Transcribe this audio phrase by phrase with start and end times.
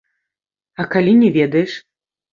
[0.83, 1.71] А калі не ведаеш?